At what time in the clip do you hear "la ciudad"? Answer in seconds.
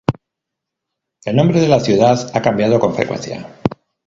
1.67-2.31